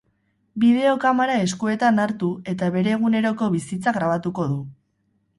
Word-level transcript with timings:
Bideo 0.61 0.93
kamara 1.01 1.33
eskuetan 1.41 2.01
hartu 2.03 2.29
eta 2.53 2.69
bere 2.77 2.95
eguneroko 2.95 3.49
bizitza 3.57 3.93
grabatuko 3.99 4.47
du. 4.55 4.57